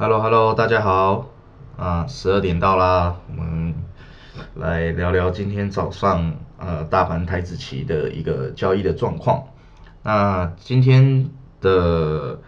[0.00, 1.26] Hello Hello，大家好
[1.76, 3.74] 啊，十二点到啦，我们
[4.54, 9.42] 来聊聊今天早上呃大盘台子期的一个交易的状况。
[10.04, 11.28] 那今天
[11.60, 12.38] 的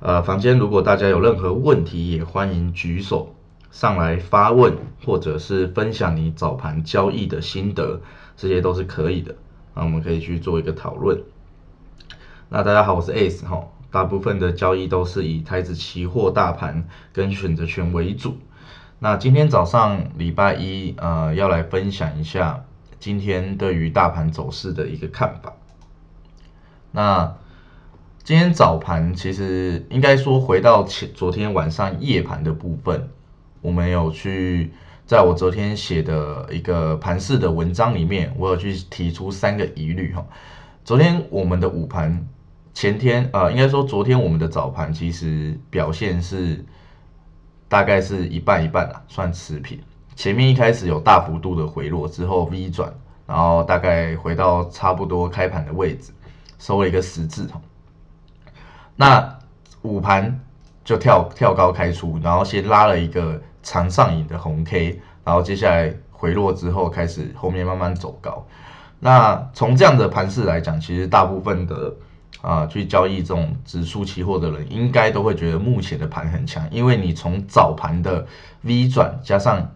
[0.00, 3.34] 呃房间，如果大家有任何问题，也欢迎举手
[3.70, 4.74] 上来发问，
[5.04, 8.00] 或者是分享你早盘交易的心得，
[8.34, 9.34] 这些都是可以的。
[9.74, 11.22] 那我们可以去做一个讨论。
[12.48, 13.62] 那大家好，我是 Ace 哈。
[13.94, 18.36] 大部分的交易都是以台子期货大盘跟选择权为主。
[18.98, 22.64] 那今天早上礼拜一，呃，要来分享一下
[22.98, 25.52] 今天对于大盘走势的一个看法。
[26.90, 27.36] 那
[28.24, 33.08] 今天早盘其实应该说回到前昨天晚上夜盘的部分，
[33.60, 34.72] 我们有去
[35.06, 40.26] 在我昨天写的一个盘市的文章里面，我有去提出三个疑虑哈。
[40.84, 42.26] 昨天我们的午盘。
[42.74, 46.64] 前天呃，应该说昨天我们的早盘其实表现是
[47.68, 49.80] 大概是一半一半啊，算持平。
[50.16, 52.92] 前面一开始有大幅度的回落之后 V 转，
[53.28, 56.12] 然后大概回到差不多开盘的位置，
[56.58, 57.60] 收了一个十字头。
[58.96, 59.38] 那
[59.82, 60.40] 午盘
[60.84, 68.44] 就跳跳高开出，然后先拉了一个长上影的红 K，然后接下来回落之后开始后面慢慢走高。
[68.98, 71.94] 那从这样的盘势来讲，其实大部分的。
[72.44, 78.26] 啊，去交易这种指数期货的人，应该都会觉得目前的盘很强，因为你从早盘的
[78.60, 79.66] V 转加上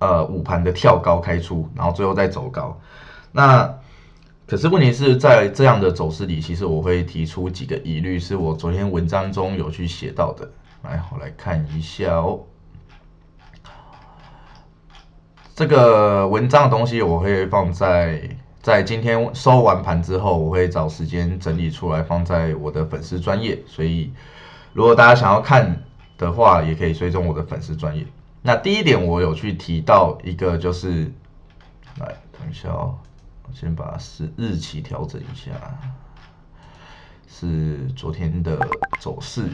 [0.00, 2.76] 呃午盘的跳高开出，然后最后再走高。
[3.30, 3.72] 那
[4.48, 10.50] 可是问题是在这样的走势里，其实我会提出几个疑虑，是我昨天文章中有去写到的。
[10.82, 12.40] 来，我来看一下哦。
[15.54, 18.28] 这个文章的东西我会放在。
[18.62, 24.12] 在今天收完盘之后，我会找时间整理出来放在我的粉丝专业，所以
[24.72, 25.82] 如果大家想要看
[26.16, 28.06] 的话，也可以追踪我的粉丝专业。
[28.40, 31.12] 那第一点，我有去提到一个，就是
[31.98, 32.06] 来
[32.38, 32.96] 等一下哦，
[33.48, 35.50] 我先把是日期调整一下，
[37.26, 38.56] 是昨天的
[39.00, 39.48] 走势。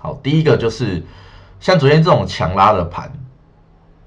[0.00, 1.00] 好，第一个就是
[1.60, 3.12] 像昨天这种强拉的盘。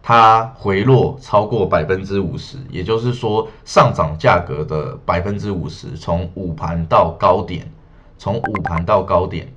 [0.05, 7.71] 它回落超过百分之五十，也就是说上涨价格的百分之五十，从午盘到高点，
[8.17, 9.47] 从午盘到高点，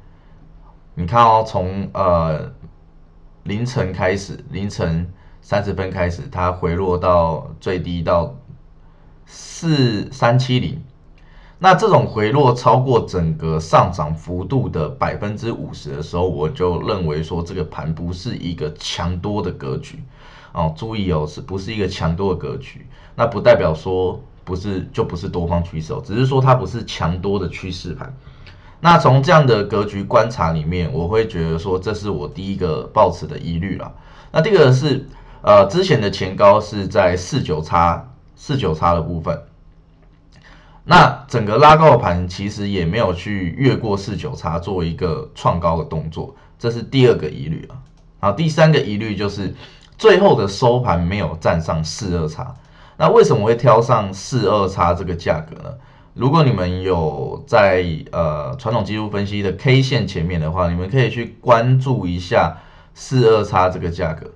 [0.94, 2.52] 你看哦，从呃
[3.42, 5.12] 凌晨开始，凌晨
[5.42, 8.32] 三十分开始，它回落到最低到
[9.26, 10.80] 四三七零，
[11.58, 20.00] 那这种回落超过整个上涨幅度的百分之五十的时候，我就认为说这个盘不是一个强多的格局。
[20.56, 22.86] 哦，注意哦，是不是一个强多的格局？
[23.14, 28.10] 那不代表说不是就不是多方趋势哦，只是说它不是强多的趋势盘。
[28.80, 33.94] 那从这样的格局观察里面，我会觉得说这是我第一个抱持的疑虑了。
[34.32, 35.06] 那第二个是，
[35.42, 39.38] 呃，之前的前高是在四九叉四九叉的部分，
[40.84, 47.76] 那整个拉高的盘其实也没有去越过四九叉做一个创高的动作，这是第二个疑虑啊。
[48.20, 49.54] 好，第三个疑虑就是。
[49.98, 52.54] 最后的收盘没有站上四二叉，
[52.96, 55.74] 那为什么会挑上四二叉这个价格呢？
[56.14, 62.58] 如果你们有在呃传统技术分析的 K 线前面的话，你们可以去关注一下
[62.94, 64.30] 四二叉这个价格。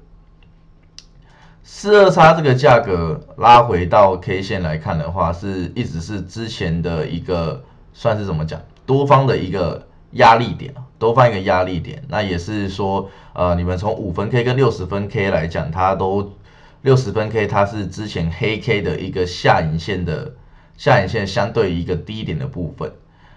[1.63, 7.63] 四二叉这个价格拉回到 K 线来看的话，是一直是之前的一个
[7.93, 9.87] 算是怎么讲多方的一个。
[10.15, 16.35] 压力点多放一个压力点，那也是说，呃，你们从五分 K 跟六十分 K 来讲，它都
[16.83, 20.35] 六十分 K 它是之前黑 K 的一个下影线的
[20.77, 22.93] 下影线相对一个低点的部分。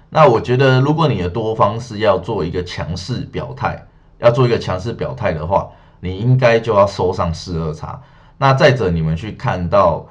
[0.10, 3.88] 那我觉得，如果你的多方是要做一个强势表态，
[4.20, 5.70] 要做一个强势表态的话，
[6.02, 8.00] 你应该就要收上四二叉。
[8.38, 10.06] 那再者，你们去看到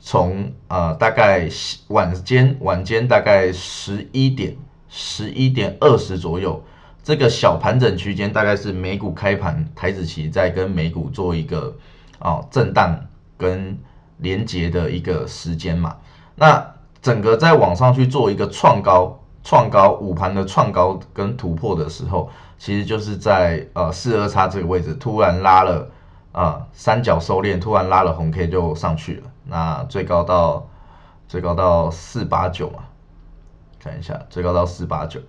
[0.00, 1.46] 从呃大概
[1.88, 4.56] 晚间晚间大概十一点。
[4.88, 6.62] 十一点二十左右，
[7.06, 11.72] 这个小盘整区间大概是美股开盘，台子期在跟美股做一个
[12.18, 12.98] 啊震荡
[13.38, 13.78] 跟
[14.16, 15.98] 连接的一个时间嘛。
[16.34, 25.88] 那整个在往上去做一个创高、创高午盘的创高跟突破的时候，其实就是在呃四二叉这个位置突然拉了
[26.32, 30.68] 啊三角收敛，突然拉了红 K 就上去了，那最高到
[31.28, 32.80] 最高到四八九嘛。
[33.78, 35.20] 看一下，最高到四八九，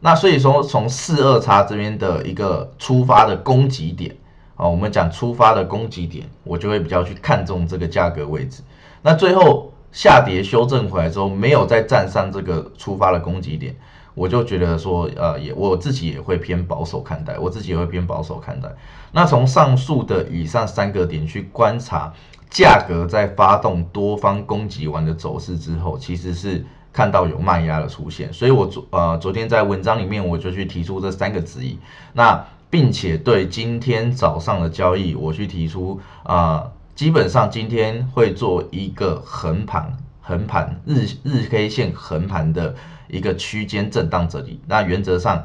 [0.00, 4.14] 那所以说从四二叉这边的一个出发的攻击点
[4.54, 8.62] 啊，我们讲出发的攻击点，我就会比较去看重这个价格位置。
[9.02, 13.74] 那最后下跌修正回来之后，没有再站上这个出发的攻击点，
[14.14, 18.68] 我就觉得说，呃，也我自己也会偏保守看待，我自己也会偏保守看待。
[19.12, 22.12] 那从上述的以上三个点去观察，
[22.50, 26.64] 价格在发动多方攻击完的走势之后，其实是
[26.96, 28.32] 看到有卖压的出现。
[28.32, 31.78] 所以我昨呃昨天在文章里面我就去提出这三个质疑，
[32.14, 39.92] 那并且对今天早上的交易我去提出啊，基本上今天会做一个横盘。
[40.28, 42.74] 横盘日日 K 线横盘的
[43.06, 45.44] 一个区间震荡这里，那原则上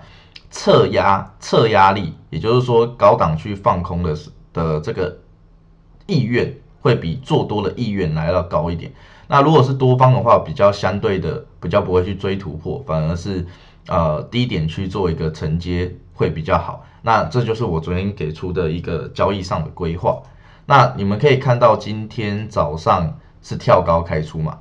[0.49, 4.17] 测压测压力，也就是说高档去放空的
[4.51, 5.19] 的这个
[6.07, 6.51] 意愿
[6.81, 8.91] 会比做多的意愿来到高一点。
[9.31, 13.47] 那如果是多方的话，比较相对的比较不会去追突破，反而是
[13.87, 16.83] 呃低点去做一个承接会比较好。
[17.01, 20.21] 那这就是我昨天给出的一个交易上的规划。
[20.65, 24.57] 那你们可以看到今天早上是跳高开出嘛？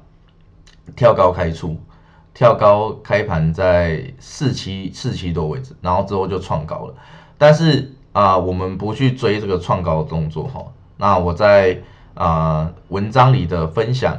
[0.95, 1.77] 跳高开出，
[2.33, 6.95] 跳高开盘在四七四七多位置，然后之后就创高了。
[7.37, 10.65] 但是啊，我们不去追这个创高的动作哈。
[10.97, 11.83] 那我在
[12.15, 14.17] 啊文章里的分享，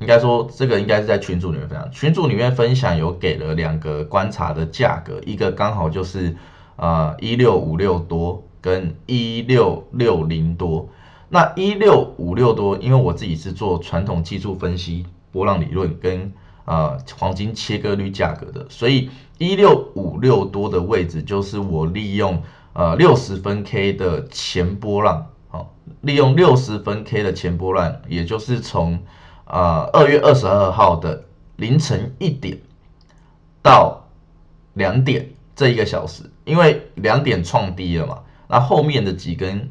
[0.00, 1.90] 应该说这个应该是在群组里面分享。
[1.92, 6.34] 群组里面分享有给了两个观察的价格，一个刚好就是
[6.76, 10.88] 呃一六五六多跟一六六零多。
[11.28, 15.06] 那一六五六多，因为我自己是做传统技术分析。
[15.32, 16.32] 波浪理论跟
[16.64, 19.08] 呃黄金切割率价格的，所以
[19.38, 22.42] 一六五六多的位置就是我利用
[22.72, 28.98] 呃六十分 K 的前波浪，好，利用六十分 K 的前波浪，也就是从
[29.50, 31.24] 呃二月二十二号的
[31.56, 32.58] 凌晨一点
[33.62, 34.08] 到
[34.74, 38.18] 两点这一个小时，因为两点创低了嘛，
[38.48, 39.68] 那后面的几根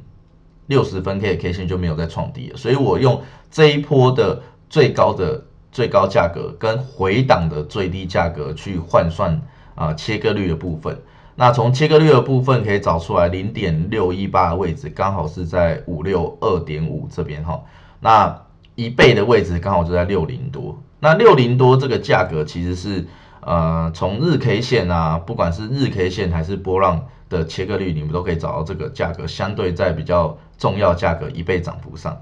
[0.67, 5.45] 六十分 K 的 K 线就没有再创低了，所以我用这一波的最高的。
[5.71, 9.39] 最高价格跟回档的最低价格去换算
[9.75, 10.99] 啊切割率的部分，
[11.35, 17.63] 那从切割率的部分可以找出来零点六一八的位置刚好是在五六二点五这边哈，
[17.99, 18.41] 那
[18.79, 23.05] 一倍的位置刚好就在六零多，那六零多这个价格其实是
[23.41, 32.17] 呃从日 K 线啊，不管是日 K 线还是波浪的切割率，你们都可以找到这个价格相对在比较重要价格一倍涨幅上。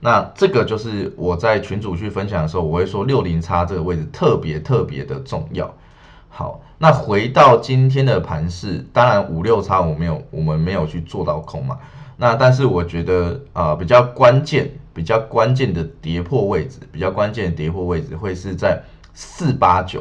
[0.00, 5.72] 那这个就是我在群主去分享的时候，我会说六零叉这个位置特别特别的重要。
[6.28, 11.78] 好，那回到今天的盘势，当然五六叉我没有，我们没有去做到空嘛。
[12.22, 18.80] 那但是我觉得啊，比较关键、比较关键的跌破位置，比较关键的跌破位置会是在
[19.12, 20.00] 四八九、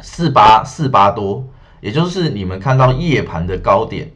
[0.00, 1.44] 四八四八多，
[1.80, 4.08] 也就是你们看到夜盘的高点。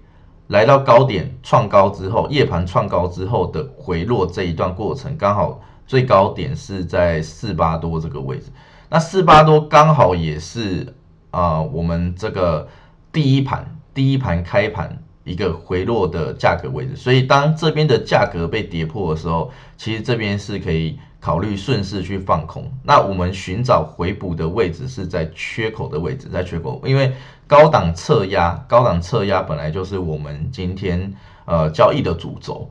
[0.47, 8.53] 来到高点创高之后，夜盘创高之后的回落这一段过程，刚好最高点是在四八多这个位置。
[8.89, 10.95] 那四八多刚好也是
[11.33, 12.69] 啊，我们这个
[13.11, 16.95] 第一盘第一盘开盘一个回落的价格位置。
[16.95, 20.99] 所以当这边的价格被跌破的时候，其实这边是可以。
[21.25, 27.11] 考虑顺势去放空，那我们寻找回补的位置是在缺口的位置，在缺口，因为
[27.47, 31.11] 高档侧压，高档侧压本来就是我们今天
[31.47, 32.69] 呃交易的主轴。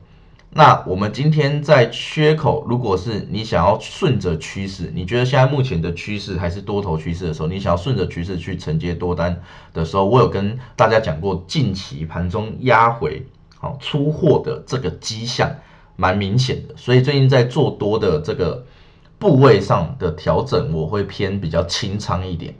[0.54, 9.40] 那我们今天在缺口，如果是你想要顺着趋势，你觉得现在目前的趋势还是多头趋势的时候，你想要顺着趋势去承接多单
[9.72, 13.26] 的时候，我有跟大家讲过，近期盘中压回
[13.58, 15.50] 好出货的这个迹象。
[15.96, 18.66] 蛮明显的，所以最近在做多的这个
[19.16, 22.52] 部位上的调整，我会偏比较清仓一点。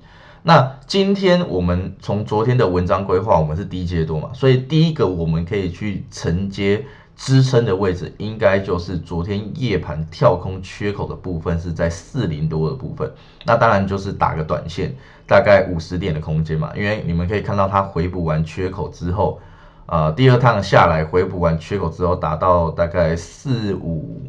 [0.44, 6.84] 那今天我们从昨天的文章规划，我们是低阶多嘛，所以第一个我们可以去承接
[7.16, 13.11] 支撑的位置，应该就是昨天夜盘跳空缺口的部分是在四零多的部分。
[13.44, 14.94] 那当然就是打个短线，
[15.26, 19.40] 大概五十点的空间嘛，因为你们可以看到它回补完缺口之后。
[19.87, 24.23] 呃，第二趟下来回补完缺口之后，达到大概四五，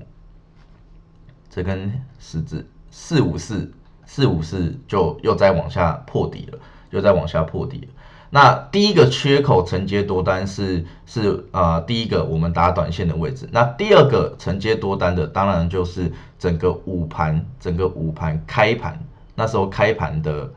[1.49, 3.71] 这根十字四五四
[4.05, 7.87] 四五四就又再往下破底了，又再往下破底了。
[8.29, 13.47] 那第一个缺口承接多单是是啊，第一个我们打短线的位置。
[13.51, 18.99] 那第二个承接多单的，当然就是整个午盘，整个午盘开盘
[19.35, 20.49] 那时候开盘的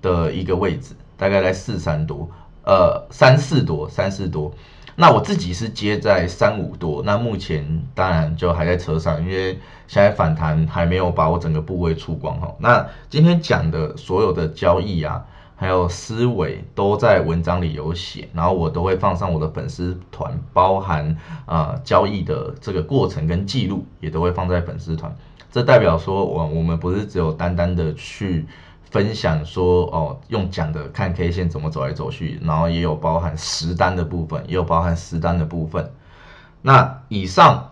[0.00, 2.28] 的一个位置，大概在四三多。
[2.64, 4.54] 呃，三四多，三四多，
[4.94, 12.54] 那我自己是接在三五多，那目前当然就还在车上，因为现在反弹还没有把我整个部位出光哈。
[12.60, 15.26] 那今天讲的所有的交易啊，
[15.62, 21.16] 还有思维都在文章里有写，然后我都会放上我的粉丝团，包含
[21.46, 25.14] 啊交易的这个过程跟记录也都会放在粉丝团。
[25.52, 28.44] 这代表说我我们不是只有单单的去。
[28.90, 35.90] 分享说哦，用讲的看 K 线怎么走来走去，然后也有包含实单的部分，也有包含实单的部分。
[36.60, 37.70] 那以上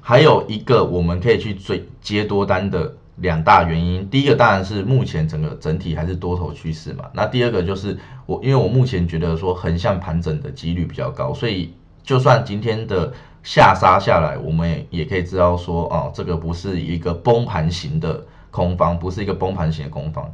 [0.00, 7.04] 还有一个我们可以去追接多单的两大原因，第一个当然是目前整个整体还是多头趋势嘛。
[7.14, 7.96] 那第二个就是
[8.26, 20.30] 我因为我目前觉得说横向盘整的几率比较高，所以就算今天的下杀下来，我们也可以知道说哦，这个不是一个崩盘型的空方，不是一个崩盘型的空方。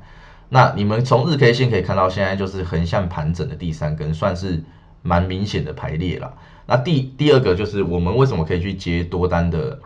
[0.49, 4.63] 那你们从日 K 线可以看到，现在就是横向盘整的第三根，算是
[5.03, 6.35] 蛮明显的排列了。
[6.67, 9.79] 那第第二个就是我们为什么可以去接多单的，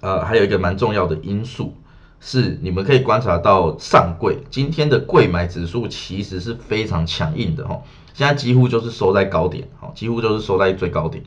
[0.00, 1.74] 呃，还有一个蛮重要的因素
[2.20, 7.80] 是，你们可以观察到上柜今天的柜买指数其实是非常强硬的哈，
[8.14, 11.22] 现在几乎就是收在高点，好，几乎就是收在最高点。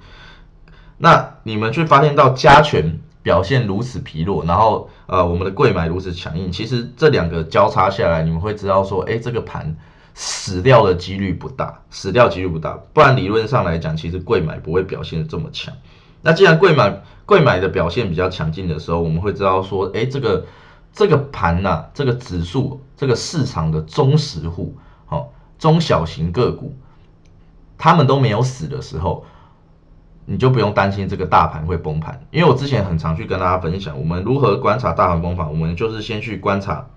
[0.98, 9.76] 那你们去发现到加权表现如此疲弱，然后呃，我们的柜买如此强硬，其实这两个交叉下来，你们会知道说，哎，这个盘。
[10.22, 15.74] 死掉的几率不大，死掉几率不大，不然理论上来讲，其实柜买不会表现的这么强。
[16.22, 20.46] 那既然柜买柜买的表现比较强劲的时候，我们会知道说，哎，这个
[20.94, 26.76] 这个盘呐，这个指数，这个市场的中实户，好，中小型个股，
[27.78, 29.26] 他们都没有死的时候，
[30.26, 32.26] 你就不用担心这个大盘会崩盘。
[32.32, 36.88] 因为我之前很常去跟大家分享，我们如何观察大盘崩盘，我们就是先去观察，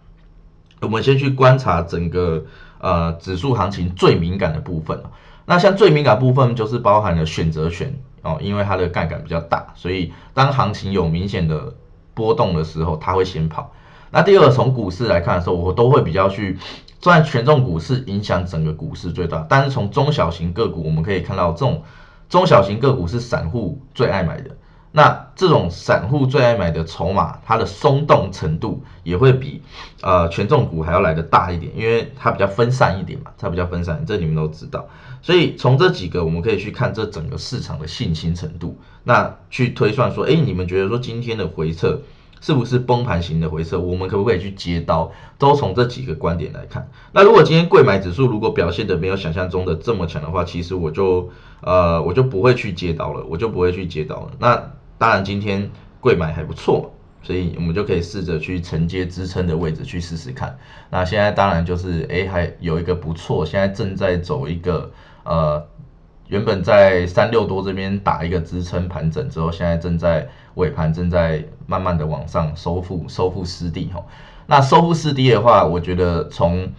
[0.80, 2.44] 我们先去观察整个。
[2.82, 5.00] 呃，指数行情最敏感的部分
[5.44, 11.74] 那像最敏感部分就是包含了选择权哦，因为它的杠杆比较大，所以当行情有明显的
[12.12, 13.72] 波动的时候，它会先跑。
[14.12, 16.58] 那第二从股市来看的时候，我都会比较去，
[17.00, 21.82] 虽然权重股市影响整个股市最大，但是从中小型个股我们可以看到，这种
[22.28, 24.50] 中小型个股是散户最爱买的。
[24.94, 29.62] 那这种散户最爱买的筹码，它的松动程度也会比
[30.02, 34.86] 呃权重股还要来的大一点，因为它比较分散一点嘛，它比较分散，这你们都知道。
[35.22, 41.98] 所以从这几个，我们可以去看这整个市场的信心程度，那去推算说，哎，你们觉得说今天的回撤
[42.42, 43.78] 是不是崩盘型的回撤？
[43.78, 45.10] 我们可不可以去接刀？
[45.38, 46.86] 都从这几个观点来看。
[47.12, 51.30] 那如果今天贵买指数如果表现的没有想象中的这么强的话，其实我就
[51.60, 54.32] 呃我就不会去接刀了，我就不会去接刀了。
[54.38, 55.70] 那当然，今天
[56.00, 60.58] 贵买还不错，所以我们就可以试着去承接支撑的位置去试试看。
[60.90, 64.90] 那现在当然就是哎，还有一个不错，现在正在走一个
[65.24, 65.64] 呃，
[66.32, 74.02] 原本在三六多这边打一个支撑盘整之后，现在正在尾盘正在慢慢的往上收复收复失地哈。
[74.46, 76.72] 那收复失地的话，我觉得从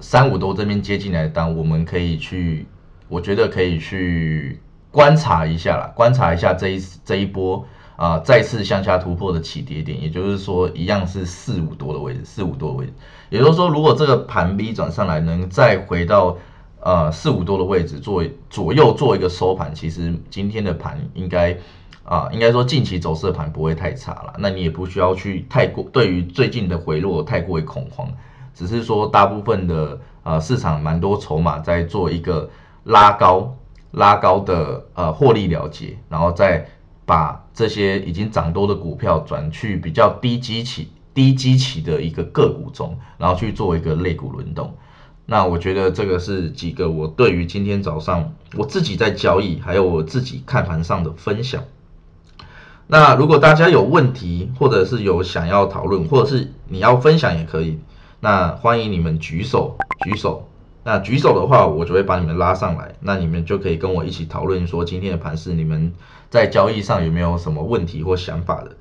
[0.00, 2.66] 三五多这边接进来当，我们可以去，
[3.08, 4.60] 我觉得可以去。
[4.92, 7.64] 观察一下啦，观察一下这一这一波
[7.94, 12.92] 啊再次向下突破的起跌点，也就是说一样是四五多的位置，四五多的位置。
[13.28, 16.36] 也就是说，如果这个盘 B 转上来，能再回到
[16.80, 21.56] 呃四五多的位置做左右做一个收盘，其实今天的盘应该
[22.04, 24.34] 啊应该说近期走势的盘不会太差了。
[24.38, 28.08] 那你也不需要去太过对于最近的回落太过于恐慌，
[28.54, 32.48] 只是说大部分的呃市场蛮多筹码在做一个
[32.84, 33.56] 拉高。
[33.92, 36.64] 拉高的呃获利了结，然后再
[37.04, 44.72] 把这些已经涨多的股票转去比较低基期、低基期的一个个股中，然后去做一个类股轮动。
[45.30, 51.62] 那我觉得这个是几个我对于今天早上我自己在交易，还有我自己看盘上的分享。
[52.88, 57.78] 那如果大家有问题，或者是有想要讨论，或者是你要分享也可以，
[58.18, 60.48] 那欢迎你们举手举手。
[60.82, 65.94] 那举手的话，我就会把你们拉上来，那你们就可以跟我一起讨论说今天的盘是，你们
[66.28, 68.72] 在交易上有没有什么问题或想法的？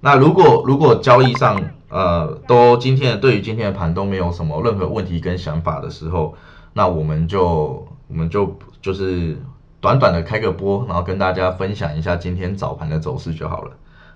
[0.00, 1.60] 那如果如果交易上
[1.90, 6.34] 呃都今天对于今天的盘都没有什么任何问题跟想法的时候，
[6.72, 9.36] 那我们就我们就就是
[9.80, 13.72] 短短的开个播，然后跟大家分享一下今天早盘的走势就好了。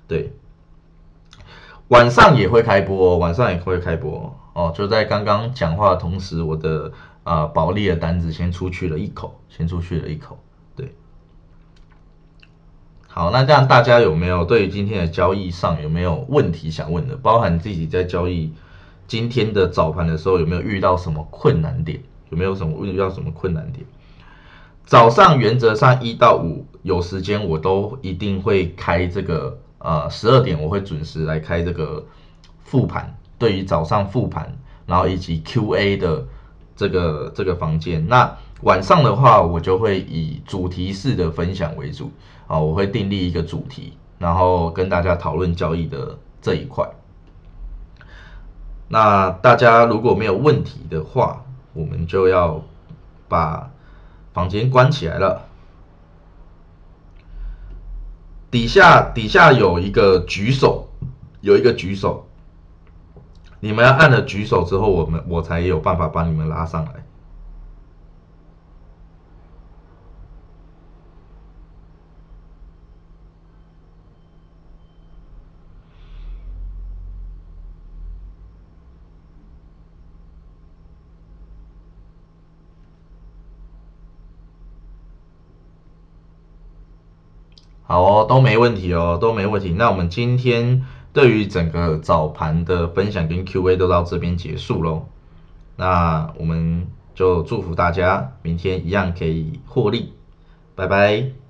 [0.07, 0.33] 对，
[1.89, 4.35] 晚上也会开播，晚上也会开播。
[4.53, 6.93] 哦，就在刚刚讲话的同时，我的
[7.25, 10.39] 啊保利的单子先出去了一口，先出去了一口。
[13.17, 17.15] 好，那这样大家有没有对于今天的交易上有没有问题想问的？
[17.15, 18.53] 包含自己在交易
[19.07, 22.03] 今天的早盘的时候有没有遇到什么困难点？
[22.31, 23.87] 有没有什么遇到什么困难点？
[24.85, 32.05] 早上原则上一到五有时间我都一定会开这个呃十二点我会准时来开这个
[32.65, 33.17] 复盘。
[33.39, 36.27] 对于早上复盘，然后以及 Q&A 的
[36.75, 42.11] 这个这个房间，那晚上的话，我就会以主题式的分享为主
[42.47, 46.89] 啊，我会订立一个主题，然后跟大家讨论交易的这一块。
[48.89, 51.45] 那大家如果没有问题的话，
[51.75, 52.63] 我们就要
[53.29, 53.71] 把
[54.33, 55.43] 房间关起来了。
[58.51, 60.89] 底下底下有一个举手，
[61.43, 62.27] 有一个举手，
[63.61, 67.05] 你们要按了举手之后，我们我才有办法把你们拉上来。
[87.87, 89.71] 好哦，都没问题哦，都没问题。
[89.73, 95.07] 那我们今天对于整个早盘的分享跟 Q&A 都到这边结束喽。
[95.77, 100.13] 那我们就祝福大家明天一样可以获利，
[100.75, 101.44] 拜拜。